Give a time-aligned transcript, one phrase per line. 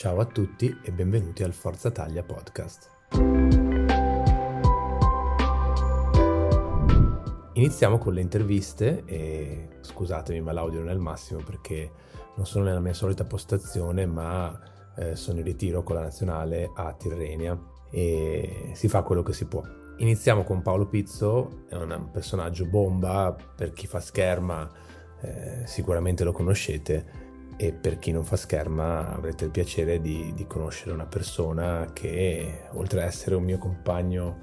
[0.00, 2.88] Ciao a tutti e benvenuti al Forza Taglia podcast.
[7.52, 11.92] Iniziamo con le interviste e scusatemi ma l'audio non è il massimo perché
[12.34, 14.58] non sono nella mia solita postazione ma
[14.96, 17.60] eh, sono in ritiro con la nazionale a Tirrenia
[17.90, 19.62] e si fa quello che si può.
[19.98, 24.66] Iniziamo con Paolo Pizzo, è un personaggio bomba, per chi fa scherma
[25.20, 27.28] eh, sicuramente lo conoscete
[27.62, 32.68] e per chi non fa scherma avrete il piacere di, di conoscere una persona che
[32.72, 34.38] oltre ad essere un mio compagno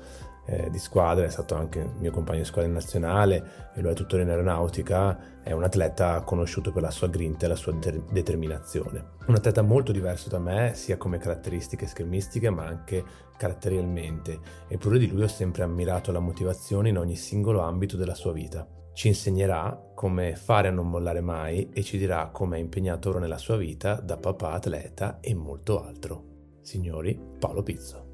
[0.46, 4.22] eh, di squadra, è stato anche mio compagno di squadra nazionale e lo è tuttora
[4.22, 9.14] in aeronautica, è un atleta conosciuto per la sua grinta e la sua de- determinazione.
[9.26, 13.04] Un atleta molto diverso da me, sia come caratteristiche schermistiche ma anche
[13.36, 18.32] caratterialmente, eppure di lui ho sempre ammirato la motivazione in ogni singolo ambito della sua
[18.32, 18.68] vita
[18.98, 23.20] ci insegnerà come fare a non mollare mai e ci dirà come è impegnato ora
[23.20, 26.24] nella sua vita da papà atleta e molto altro.
[26.64, 28.06] Signori, Paolo Pizzo.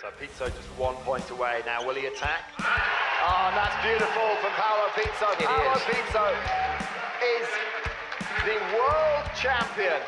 [0.00, 1.86] So Pizzo just one point away now.
[1.86, 2.42] Will he attack?
[2.58, 5.30] Oh, and that's beautiful from Paolo Pizzo.
[5.38, 5.82] It Paolo is.
[5.84, 6.26] Pizzo
[7.22, 7.46] is
[8.42, 10.02] the world champion.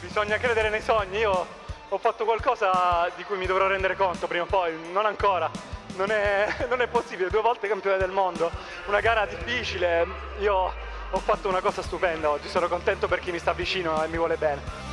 [0.00, 4.44] Bisogna credere nei sogni, io ho fatto qualcosa di cui mi dovrò rendere conto prima
[4.44, 5.50] o poi, non ancora.
[5.96, 8.50] Non è, non è possibile, due volte campione del mondo,
[8.86, 10.06] una gara difficile,
[10.38, 10.72] io
[11.10, 14.16] ho fatto una cosa stupenda oggi, sono contento per chi mi sta vicino e mi
[14.16, 14.85] vuole bene.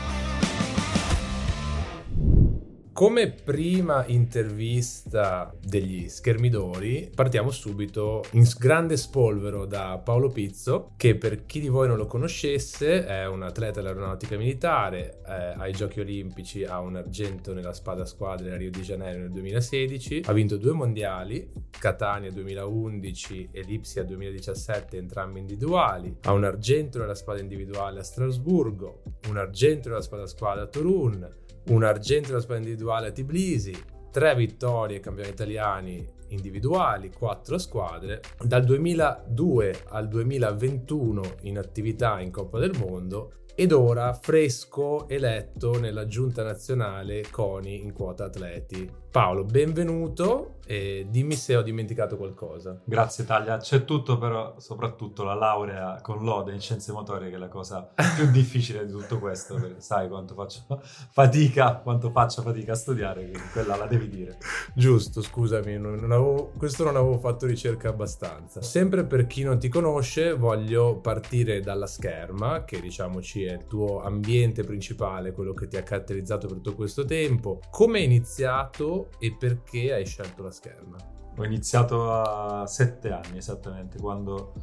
[2.93, 11.47] Come prima intervista degli schermidori, partiamo subito in grande spolvero da Paolo Pizzo, che per
[11.47, 16.65] chi di voi non lo conoscesse è un atleta dell'aeronautica militare, eh, ai Giochi Olimpici
[16.65, 20.73] ha un argento nella spada squadra a Rio de Janeiro nel 2016, ha vinto due
[20.73, 28.03] mondiali, Catania 2011 e Lipsia 2017, entrambi individuali, ha un argento nella spada individuale a
[28.03, 33.73] Strasburgo, un argento nella spada squadra a Torun, un argento nella spada individuale a Tbilisi,
[34.11, 38.21] tre vittorie campioni italiani individuali, quattro squadre.
[38.41, 46.07] Dal 2002 al 2021 in attività in Coppa del Mondo ed ora fresco eletto nella
[46.07, 49.01] giunta nazionale CONI in quota atleti.
[49.13, 52.79] Paolo, benvenuto e dimmi se ho dimenticato qualcosa.
[52.83, 57.37] Grazie Taglia, c'è tutto però soprattutto la laurea con lode in scienze motorie che è
[57.37, 60.61] la cosa più difficile di tutto questo, perché sai quanto faccio
[61.11, 64.37] fatica, quanto faccio fatica a studiare, quindi quella la devi dire.
[64.73, 68.61] Giusto, scusami, non avevo, questo non avevo fatto ricerca abbastanza.
[68.61, 74.01] Sempre per chi non ti conosce, voglio partire dalla scherma, che diciamoci è il tuo
[74.01, 77.59] ambiente principale, quello che ti ha caratterizzato per tutto questo tempo.
[77.69, 80.97] Come hai iniziato e perché hai scelto la scherma?
[81.35, 84.53] Ho iniziato a sette anni esattamente, quando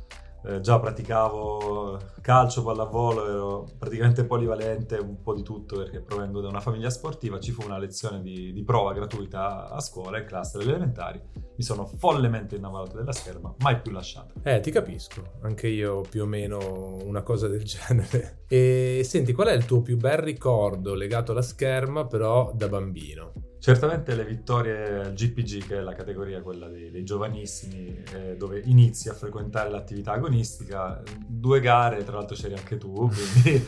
[0.42, 6.48] eh, già praticavo calcio, pallavolo, ero praticamente polivalente, un po' di tutto perché provengo da
[6.48, 10.58] una famiglia sportiva, ci fu una lezione di, di prova gratuita a scuola, in classe
[10.58, 14.34] delle elementari, mi sono follemente innamorato della scherma, mai più lasciato.
[14.42, 18.44] Eh, ti capisco, anche io più o meno una cosa del genere.
[18.48, 23.32] E senti, qual è il tuo più bel ricordo legato alla scherma però da bambino?
[23.60, 28.62] Certamente le vittorie al GPG, che è la categoria quella dei, dei giovanissimi, eh, dove
[28.64, 33.62] inizi a frequentare l'attività agonistica, due gare, tra l'altro c'eri anche tu, quindi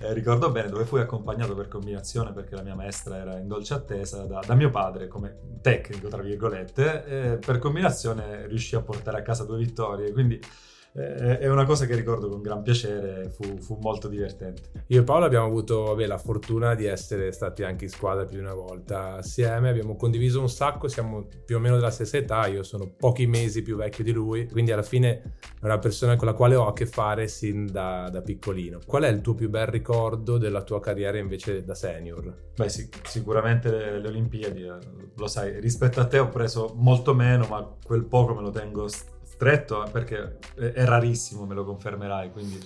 [0.00, 3.74] eh, ricordo bene, dove fui accompagnato per combinazione perché la mia maestra era in dolce
[3.74, 9.18] attesa da, da mio padre come tecnico, tra virgolette, e per combinazione riuscì a portare
[9.18, 13.58] a casa due vittorie, quindi eh, è una cosa che ricordo con gran piacere, fu,
[13.58, 14.84] fu molto divertente.
[14.86, 18.38] Io e Paolo abbiamo avuto vabbè, la fortuna di essere stati anche in squadra più
[18.38, 22.46] di una volta assieme, abbiamo condiviso un sacco, siamo più o meno della stessa età,
[22.46, 26.26] io sono pochi mesi più vecchio di lui, quindi alla fine è una persona con
[26.26, 28.78] la quale ho a che fare sin da, da piccolino.
[28.86, 32.52] Qual è il tuo più bel ricordo della tua carriera invece da senior?
[32.56, 34.78] Beh sì, sicuramente le, le Olimpiadi, eh,
[35.14, 38.88] lo sai, rispetto a te ho preso molto meno, ma quel poco me lo tengo
[39.36, 42.58] stretto eh, perché è rarissimo, me lo confermerai, quindi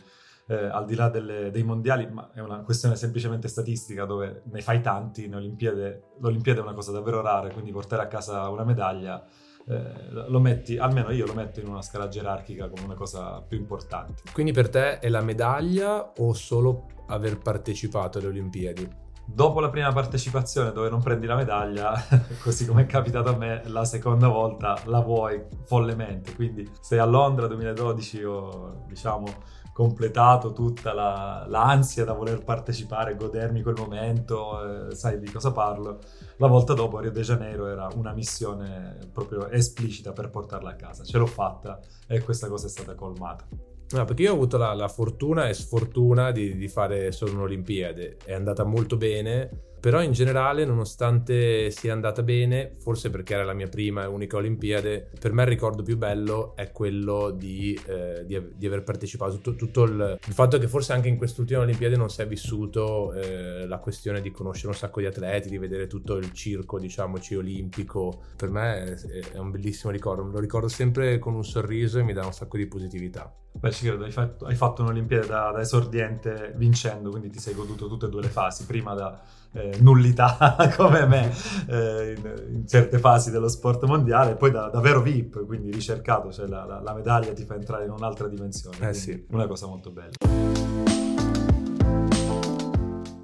[0.47, 4.61] eh, al di là delle, dei mondiali, ma è una questione semplicemente statistica dove ne
[4.63, 8.65] fai tanti in Olimpiade, l'Olimpiade è una cosa davvero rara, quindi portare a casa una
[8.65, 9.25] medaglia
[9.67, 13.59] eh, lo metti, almeno io lo metto in una scala gerarchica come una cosa più
[13.59, 14.23] importante.
[14.33, 19.09] Quindi per te è la medaglia o solo aver partecipato alle Olimpiadi?
[19.25, 21.95] Dopo la prima partecipazione dove non prendi la medaglia,
[22.43, 26.35] così come è capitato a me, la seconda volta la vuoi follemente.
[26.35, 29.27] Quindi se a Londra 2012 ho, diciamo,
[29.73, 36.01] completato tutta la, l'ansia da voler partecipare, godermi quel momento, eh, sai di cosa parlo,
[36.37, 40.75] la volta dopo a Rio de Janeiro era una missione proprio esplicita per portarla a
[40.75, 41.05] casa.
[41.05, 43.47] Ce l'ho fatta e questa cosa è stata colmata.
[43.93, 48.19] No, perché io ho avuto la, la fortuna e sfortuna di, di, fare solo un'Olimpiade.
[48.25, 53.55] È andata molto bene, però in generale, nonostante sia andata bene, forse perché era la
[53.55, 58.25] mia prima e unica Olimpiade, per me il ricordo più bello è quello di, eh,
[58.27, 59.37] di, di aver partecipato.
[59.37, 63.13] Tutto, tutto il, il, fatto che forse anche in quest'ultima Olimpiade non si è vissuto
[63.15, 67.35] eh, la questione di conoscere un sacco di atleti, di vedere tutto il circo, diciamoci,
[67.35, 68.25] olimpico.
[68.37, 70.23] Per me è, è un bellissimo ricordo.
[70.23, 73.35] Lo ricordo sempre con un sorriso e mi dà un sacco di positività.
[73.53, 77.53] Beh, ci credo, hai fatto, hai fatto un'Olimpiade da, da, esordiente vincendo, quindi ti sei
[77.53, 79.21] goduto tutte e due le fasi, prima da
[79.53, 81.33] eh, nullità come me
[81.69, 86.33] eh, in, in, certe fasi dello sport mondiale, poi da, da vero VIP, quindi ricercato,
[86.33, 88.89] cioè la, la, la, medaglia ti fa entrare in un'altra dimensione.
[88.89, 89.27] Eh sì.
[89.31, 90.11] Una cosa molto bella.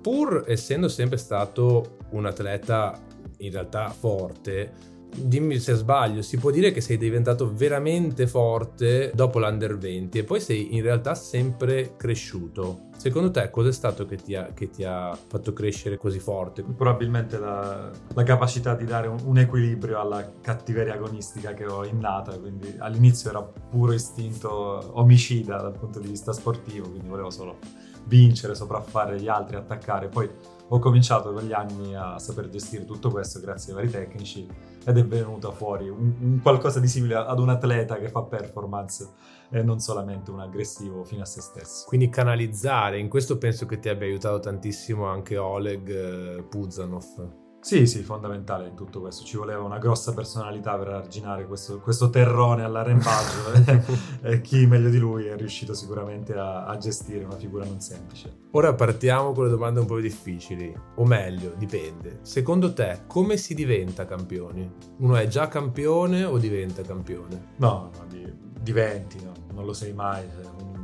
[0.01, 2.97] Pur essendo sempre stato un atleta
[3.39, 4.73] in realtà forte,
[5.17, 10.25] dimmi se sbaglio, si può dire che sei diventato veramente forte dopo l'Under 20 e
[10.25, 12.85] poi sei in realtà sempre cresciuto.
[12.97, 16.63] Secondo te cos'è stato che ti ha, che ti ha fatto crescere così forte?
[16.63, 22.39] Probabilmente la, la capacità di dare un, un, equilibrio alla cattiveria agonistica che ho innata,
[22.39, 27.59] quindi all'inizio era puro istinto omicida dal punto di vista sportivo, quindi volevo solo
[28.07, 30.29] vincere, sopraffare gli altri, attaccare, poi
[30.69, 34.47] ho cominciato con gli anni a saper gestire tutto questo grazie ai vari tecnici
[34.87, 39.09] ed è venuta fuori un, un qualcosa di simile ad un atleta che fa performance
[39.50, 41.85] e non solamente un aggressivo fino a se stesso.
[41.87, 47.44] Quindi canalizzare, in questo penso che ti abbia aiutato tantissimo anche Oleg eh, Puzanov.
[47.67, 49.25] Sì, sì, fondamentale in tutto questo.
[49.25, 53.91] Ci voleva una grossa personalità per arginare questo, questo terrone all'arrembaggio
[54.23, 58.33] e, chi meglio di lui è riuscito sicuramente a, a, gestire una figura non semplice.
[58.53, 62.21] Ora partiamo con le domande un po' difficili, o meglio, dipende.
[62.23, 64.73] Secondo te, come si diventa campioni?
[64.99, 67.55] Uno è già campione o diventa campione?
[67.57, 70.25] No, no di, diventi, no, non lo sei mai.
[70.61, 70.75] Un,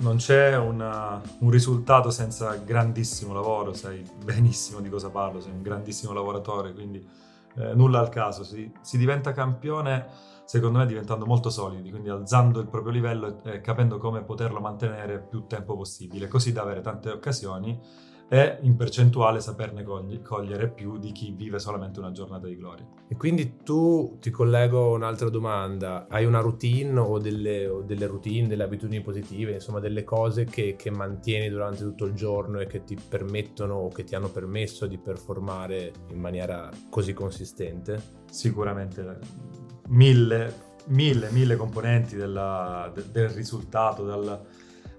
[0.00, 5.62] non c'è una, un risultato senza grandissimo lavoro, sai benissimo di cosa parlo, sei un
[5.62, 7.04] grandissimo lavoratore, quindi
[7.56, 8.44] eh, nulla al caso.
[8.44, 10.06] Si, si, diventa campione,
[10.48, 15.20] secondo me, diventando molto solidi, quindi alzando il proprio livello e, capendo come poterlo mantenere
[15.20, 17.78] più tempo possibile, così da avere tante occasioni
[18.30, 22.86] e in percentuale saperne cogli- cogliere più di chi vive solamente una giornata di gloria.
[23.08, 28.06] E quindi tu ti collego a un'altra domanda, hai una routine o delle, o delle
[28.06, 32.66] routine, delle abitudini positive, insomma delle cose che, che, mantieni durante tutto il giorno e
[32.66, 38.16] che ti permettono o che ti hanno permesso di performare in maniera così consistente?
[38.30, 40.54] Sicuramente mille,
[40.86, 44.46] mille, mille componenti della, de, del risultato, dal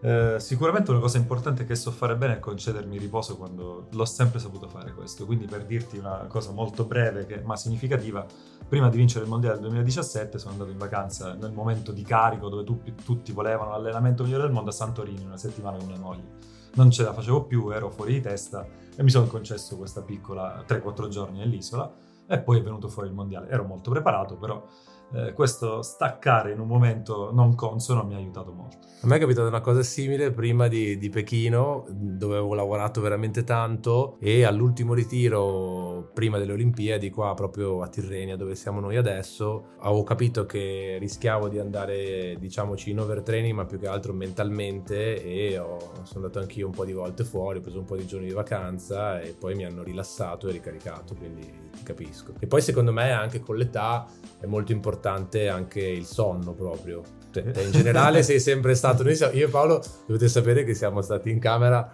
[0.01, 4.39] eh, sicuramente una cosa importante che so fare bene è concedermi riposo quando l'ho sempre
[4.39, 5.25] saputo fare questo.
[5.25, 8.25] Quindi per dirti una cosa molto breve che, ma significativa,
[8.67, 12.47] prima di vincere il mondiale del 2017 sono andato in vacanza nel momento di carico
[12.47, 16.57] dove tu, tutti volevano l'allenamento migliore del mondo a Santorini una settimana con mia moglie.
[16.75, 18.65] Non ce la facevo più, ero fuori di testa
[18.95, 21.91] e mi sono concesso questa piccola 3-4 giorni nell'isola
[22.29, 23.49] e poi è venuto fuori il mondiale.
[23.49, 24.63] Ero molto preparato, però
[25.11, 28.77] eh, questo staccare in un momento non consono mi ha aiutato molto.
[29.01, 33.43] A me è capitata una cosa simile prima di, di, Pechino, dove avevo lavorato veramente
[33.43, 39.75] tanto e all'ultimo ritiro, prima delle Olimpiadi, qua proprio a Tirrenia, dove siamo noi adesso,
[39.79, 45.57] avevo capito che rischiavo di andare, diciamoci, in overtraining, ma più che altro mentalmente e
[45.57, 48.27] ho, sono andato anch'io un po' di volte fuori, ho preso un po' di giorni
[48.27, 52.33] di vacanza e poi mi hanno rilassato e ricaricato, quindi ti capisco.
[52.37, 54.05] E poi secondo me anche con l'età
[54.41, 57.01] è molto importante anche il sonno proprio.
[57.31, 60.73] Te, te in generale sei sempre stato, noi siamo, io e Paolo dovete sapere che
[60.73, 61.89] siamo stati in camera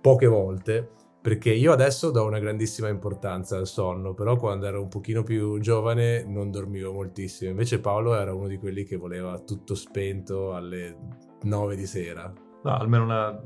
[0.00, 4.88] poche volte perché io adesso do una grandissima importanza al sonno, però quando ero un
[4.88, 9.74] pochino più giovane non dormivo moltissimo, invece Paolo era uno di quelli che voleva tutto
[9.74, 10.96] spento alle
[11.42, 12.32] 9 di sera.
[12.62, 13.38] No, almeno una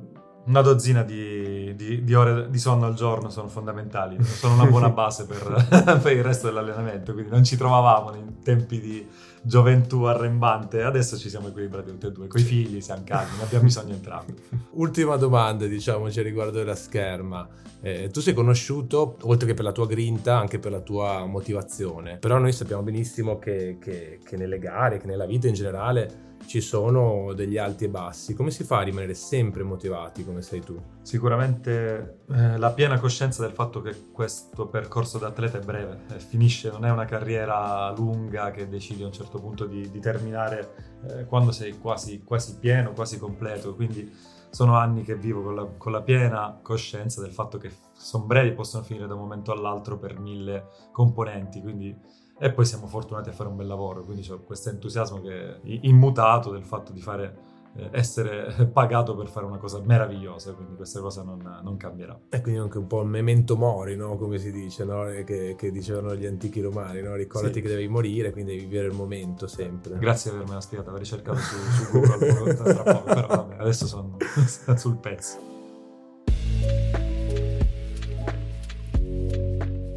[0.46, 4.90] una dozzina di, di- di ore di sonno al giorno sono fondamentali, sono una buona
[4.90, 9.06] base per, per il resto dell'allenamento, quindi non ci trovavamo in tempi di
[9.46, 13.64] gioventù arrembante, adesso ci siamo equilibrati tutti e due, coi figli siamo calmi, ne abbiamo
[13.64, 14.34] bisogno entrambi.
[14.72, 17.46] Ultima domanda, diciamoci, riguardo della scherma.
[17.80, 22.16] Eh, tu sei conosciuto, oltre che per la tua grinta, anche per la tua motivazione.
[22.16, 26.60] Però noi sappiamo benissimo che, che- che nelle gare, che nella vita in generale, ci
[26.60, 28.34] sono degli alti e bassi.
[28.34, 30.80] Come si fa a rimanere sempre motivati come sei tu?
[31.02, 36.18] Sicuramente eh, la piena coscienza del fatto che questo percorso da atleta è breve, eh,
[36.18, 41.00] finisce, non è una carriera lunga che decidi a un certo punto di, di terminare
[41.08, 44.12] eh, quando sei quasi, quasi pieno, quasi completo, quindi
[44.50, 48.52] sono anni che vivo con la, con la piena coscienza del fatto che sono brevi
[48.52, 53.32] possono finire da un momento all'altro per mille componenti, quindi e poi siamo fortunati a
[53.32, 57.36] fare un bel lavoro, quindi ho questo entusiasmo che è immutato del fatto di fare,
[57.76, 62.18] eh, essere pagato per fare una cosa meravigliosa, quindi questa cosa non, non cambierà.
[62.28, 64.16] E quindi anche un po' il memento mori, no?
[64.16, 65.08] come si dice, no?
[65.08, 67.14] E che, che dicevano gli antichi romani, no?
[67.14, 67.60] ricordati Sì.
[67.62, 69.96] che devi morire, quindi devi vivere il momento sempre.
[69.98, 74.16] Grazie di avermela spiegata, avrei cercato su, su Google tra poco, però vabbè, adesso sono
[74.74, 75.53] sul pezzo.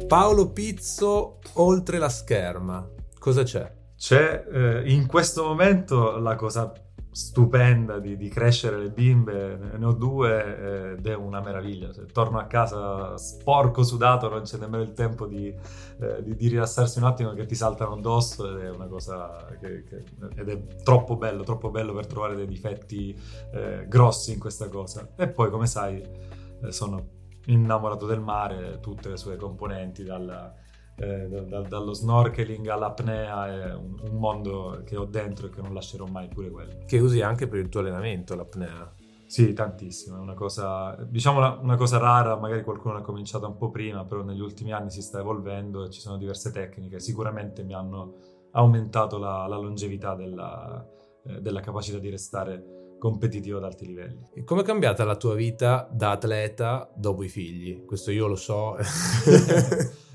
[0.08, 2.88] Paolo Pizzo oltre la scherma,
[3.18, 3.70] cosa c'è?
[3.94, 6.72] C'è eh, in questo momento la cosa
[7.10, 11.92] stupenda di, di crescere le bimbe, ne ho due eh, ed è una meraviglia.
[11.92, 15.48] Se torno a casa sporco, sudato, non c'è nemmeno il tempo di,
[16.00, 19.84] eh, di- di rilassarsi un attimo che ti saltano addosso ed è una cosa che,
[19.84, 20.04] che-
[20.36, 23.14] ed è troppo bello, troppo bello per trovare dei difetti
[23.52, 25.06] eh, grossi in questa cosa.
[25.16, 27.16] E poi, come sai, eh, sono
[27.48, 30.54] innamorato del mare, tutte le sue componenti, dalla-
[30.96, 35.60] eh, da- da- dallo snorkeling all'apnea, è un, un mondo che ho dentro e che
[35.62, 36.72] non lascerò mai pure quello.
[36.86, 38.92] Che usi anche per il tuo allenamento, l'apnea.
[39.26, 43.58] Sì, tantissimo, è una cosa, diciamo una, una cosa rara, magari qualcuno l'ha cominciata un
[43.58, 47.62] po' prima, però negli ultimi anni si sta evolvendo e ci sono diverse tecniche, sicuramente
[47.62, 48.14] mi hanno
[48.52, 50.82] aumentato la, la longevità della,
[51.26, 54.28] eh, della capacità di restare competitivo ad alti livelli.
[54.34, 57.84] E com'è cambiata la tua vita da atleta dopo i figli?
[57.84, 58.76] Questo io lo so.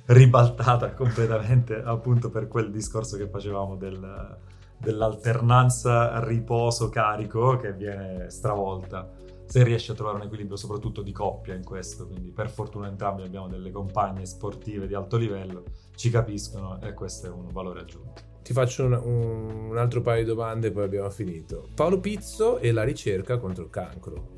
[0.06, 4.38] ribaltata completamente appunto per quel discorso che facevamo del-
[4.78, 9.10] dell'alternanza riposo-carico che viene stravolta
[9.46, 13.24] se riesci a trovare un equilibrio soprattutto di coppia in questo quindi per fortuna entrambi
[13.24, 15.64] abbiamo delle compagne sportive di alto livello
[15.96, 20.22] ci capiscono e questo è un valore aggiunto Ti faccio un, un- un altro paio
[20.24, 21.68] di domande e poi abbiamo finito.
[21.74, 24.32] Paolo Pizzo e la ricerca contro il cancro.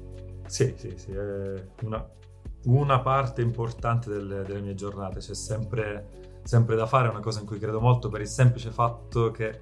[0.48, 2.08] Sì, sì, sì, è una,
[2.66, 7.40] una parte importante delle, delle mie giornate, c'è sempre, sempre da fare, è una cosa
[7.40, 9.60] in cui credo molto per il semplice fatto che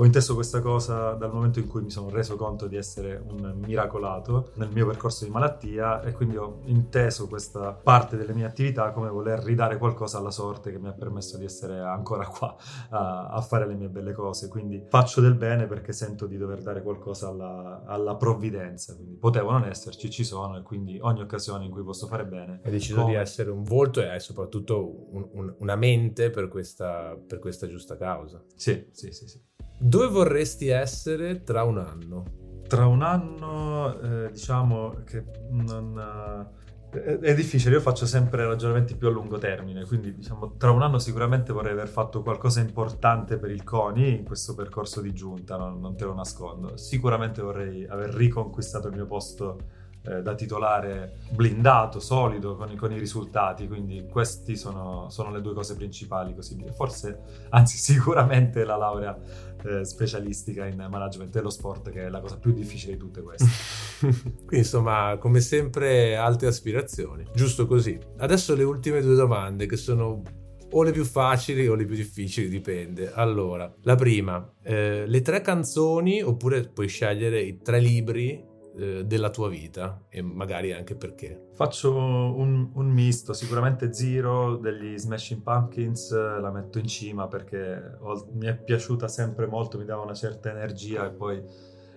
[0.00, 3.52] ho inteso questa cosa dal momento in cui mi sono reso conto di essere un
[3.66, 8.92] miracolato nel mio percorso di malattia e quindi ho inteso questa parte delle mie attività
[8.92, 12.56] come voler ridare qualcosa alla sorte che mi ha permesso di essere ancora qua
[12.88, 14.48] a, a fare le mie belle cose.
[14.48, 18.94] Quindi faccio del bene perché sento di dover dare qualcosa alla, alla provvidenza.
[18.96, 22.60] Quindi potevo non esserci, ci sono e quindi ogni occasione in cui posso fare bene.
[22.64, 27.14] Hai deciso come- di essere un volto e soprattutto un- un- una mente per questa,
[27.26, 28.42] per questa giusta causa.
[28.54, 29.48] Sì, sì, sì, sì.
[29.82, 32.24] Dove vorresti essere tra un anno?
[32.68, 36.52] Tra un anno, eh, diciamo che non...
[36.92, 40.82] eh, È, difficile, io faccio sempre ragionamenti più a lungo termine, quindi diciamo tra un
[40.82, 45.56] anno sicuramente vorrei aver fatto qualcosa importante per il CONI in questo percorso di giunta,
[45.56, 46.76] non, non te lo nascondo.
[46.76, 49.58] Sicuramente vorrei aver riconquistato il mio posto
[50.02, 55.40] eh, da titolare blindato, solido, con i, con i risultati, quindi queste sono, sono le
[55.40, 59.18] due cose principali, così forse, anzi sicuramente la laurea
[59.62, 63.48] eh, specialistica in management dello sport, che è la cosa più difficile di tutte queste.
[64.00, 67.26] Quindi insomma, come sempre, alte aspirazioni.
[67.34, 67.98] Giusto così.
[68.18, 70.22] Adesso le ultime due domande che sono
[70.72, 73.12] o le più facili o le più difficili, dipende.
[73.12, 79.30] Allora, la prima, eh, le tre canzoni oppure puoi scegliere i tre libri eh, della
[79.30, 81.48] tua vita e magari anche perché.
[81.52, 87.96] Faccio un, un misto, sicuramente Zero degli Smashing Pumpkins eh, la metto in cima perché
[88.00, 91.42] ho- mi è piaciuta sempre molto, mi dava una certa energia e poi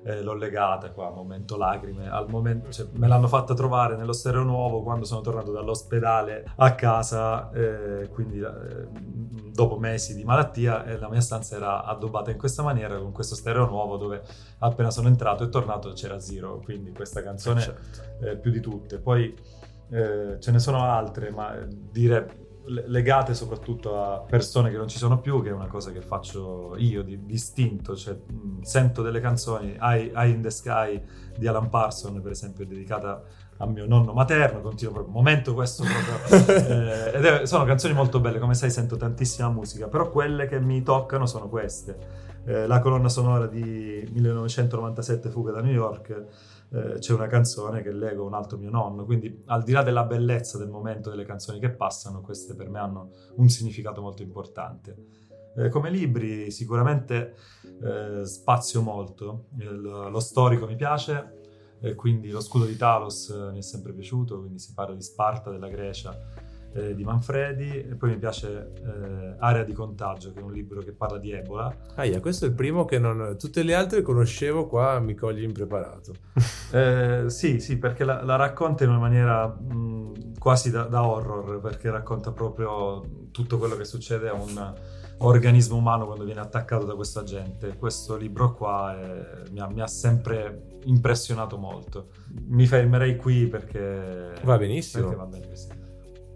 [0.04, 4.44] eh, l'ho legata qua, momento lacrime, al momento, cioè, me l'hanno fatta trovare nello stereo
[4.44, 8.88] nuovo quando sono tornato dall'ospedale a casa, eh, quindi eh,
[9.52, 13.36] dopo mesi di malattia e la mia stanza era addobbata in questa maniera con questo
[13.36, 14.22] stereo nuovo dove
[14.60, 18.26] appena sono entrato e tornato c'era Zero, quindi questa canzone Certo.
[18.26, 19.00] eh, più di tutte.
[19.00, 19.34] Poi
[19.90, 24.98] eh, ce ne sono altre, ma eh, dire legate soprattutto a persone che non ci
[24.98, 29.20] sono più, che è una cosa che faccio io di distinto, cioè mh, sento delle
[29.20, 31.02] canzoni, I, I in the Sky
[31.38, 33.22] di Alan Parson per esempio, dedicata
[33.58, 38.20] a mio nonno materno, continuo proprio, momento questo proprio, eh, ed è, sono canzoni molto
[38.20, 42.32] belle, come sai sento tantissima musica, però quelle che mi toccano sono queste.
[42.46, 46.26] Eh, la colonna sonora di 1997 Fuga da New York
[46.74, 50.06] eh, c'è una canzone che leggo un altro mio nonno, quindi al di là della
[50.06, 55.22] bellezza del momento delle canzoni che passano, queste per me hanno un significato molto importante.
[55.56, 57.36] Eh, come libri sicuramente
[57.80, 61.42] eh, spazio molto, Il, lo storico mi piace,
[61.96, 65.52] quindi lo scudo di Talos eh, mi è sempre piaciuto, quindi si parla di Sparta,
[65.52, 66.18] della Grecia,
[66.74, 70.82] eh, di Manfredi e poi mi piace eh, Area di contagio che è un libro
[70.82, 71.76] che parla di Ebola.
[71.96, 73.36] Ah, yeah, questo è il primo che non...
[73.38, 76.14] tutte le altre conoscevo, qua mi cogli impreparato.
[76.72, 81.60] eh, sì, sì, perché la, la, racconta in una maniera mh, quasi da, da, horror,
[81.60, 84.74] perché racconta proprio tutto quello che succede a un
[85.20, 87.76] organismo umano quando viene attaccato da questo agente.
[87.78, 92.08] Questo libro qua è, mi, ha, mi, ha, sempre impressionato molto.
[92.48, 95.08] Mi fermerei qui perché va benissimo.
[95.08, 95.83] Perché va così.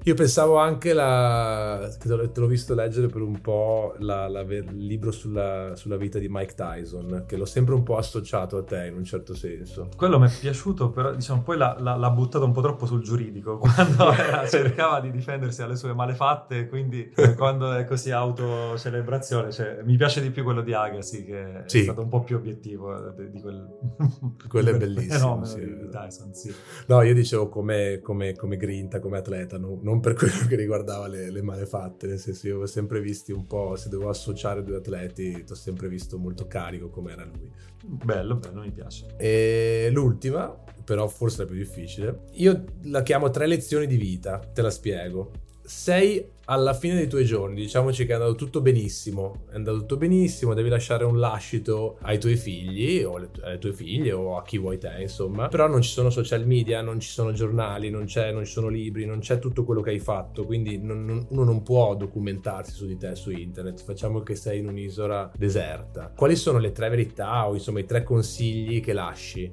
[0.07, 5.11] Io pensavo anche, la, te l'ho visto leggere per un po' la, la, il libro
[5.11, 8.95] sulla, sulla, vita di Mike Tyson, che l'ho sempre un po' associato a te in
[8.95, 9.89] un certo senso.
[9.97, 13.57] Quello mi è piaciuto, però diciamo, poi l'ha, l'ha, buttato un po' troppo sul giuridico,
[13.59, 19.81] quando era, cercava di difendersi dalle sue malefatte, quindi eh, quando è così autocelebrazione, cioè,
[19.83, 21.79] mi piace di più quello di Agassi, che sì.
[21.79, 23.67] è stato un po' più obiettivo di, di quel...
[24.47, 25.43] quello è bellissimo.
[25.43, 25.59] Sì.
[25.59, 26.55] Di Tyson, sì.
[26.85, 30.55] No, io dicevo come, come, come grinta, come atleta, non, non non per quello che
[30.55, 34.63] riguardava le, le malefatte, nel senso io ho sempre visti un po', se devo associare
[34.63, 37.51] due atleti, ti ho sempre visto molto carico come era lui.
[37.83, 39.07] Bello, bello, mi piace.
[39.17, 44.61] E l'ultima, però forse la più difficile, io la chiamo tre lezioni di vita, te
[44.61, 45.31] la spiego.
[45.63, 49.97] Sei alla fine dei tuoi giorni, diciamoci che è andato tutto benissimo, è andato tutto
[49.97, 54.57] benissimo, devi lasciare un lascito ai tuoi figli o alle tue figlie o a chi
[54.57, 58.45] vuoi te, insomma, però non ci sono social media, non ci sono giornali, non, non
[58.45, 61.63] ci sono libri, non c'è tutto quello che hai fatto, quindi non, non, uno non
[61.63, 66.13] può documentarsi su di te su internet, facciamo che sei in un'isola deserta.
[66.15, 69.51] Quali sono le tre verità o insomma i tre consigli che lasci?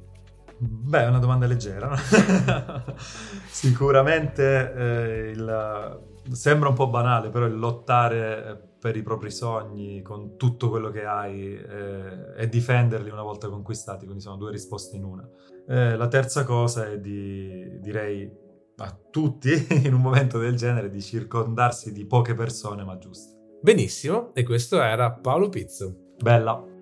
[0.56, 1.92] Beh, è una domanda leggera.
[3.50, 10.02] Sicuramente eh, il sembra un po' banale, però il lottare eh, per i propri sogni
[10.02, 14.96] con tutto quello che hai eh, e difenderli una volta conquistati, quindi sono due risposte
[14.96, 15.28] in una.
[15.66, 18.30] Eh, la terza cosa è di, direi
[18.76, 23.32] a tutti in un momento del genere di circondarsi di poche persone ma giuste.
[23.60, 26.14] Benissimo, e questo era Paolo Pizzo.
[26.18, 26.73] Bella.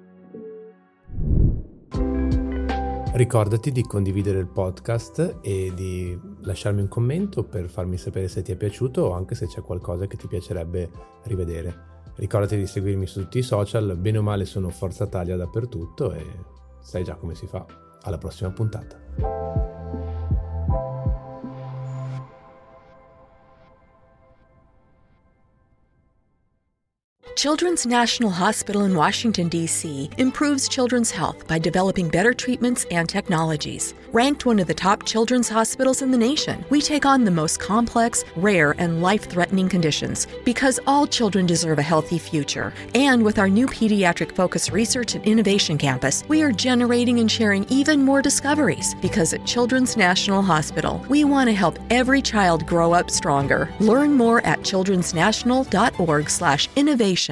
[3.23, 8.51] Ricordati di condividere il podcast e di lasciarmi un commento per farmi sapere se ti
[8.51, 10.91] è piaciuto o anche se c'è qualcosa che ti piacerebbe
[11.27, 12.03] rivedere.
[12.17, 16.27] Ricordati di seguirmi su tutti i social, bene o male sono Forza Taglia dappertutto e
[16.81, 17.65] sai già come si fa.
[18.01, 19.72] Alla prossima puntata.
[27.43, 30.09] Children's National Hospital in Washington, D.C.
[30.17, 33.95] improves children's health by developing better treatments and technologies.
[34.13, 37.59] Ranked one of the top children's hospitals in the nation, we take on the most
[37.59, 42.73] complex, rare, and life threatening conditions because all children deserve a healthy future.
[42.95, 47.67] And with our new pediatric focused research and innovation campus, we are generating and sharing
[47.69, 52.93] even more discoveries because at Children's National Hospital, we want to help every child grow
[52.93, 53.69] up stronger.
[53.81, 57.32] Learn more at childrensnational.org/innovation